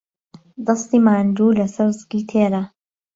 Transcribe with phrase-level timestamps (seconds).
[0.65, 2.63] دەستی ماندوو لەسەر سکی تێرە